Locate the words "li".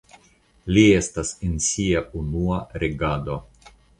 0.77-0.85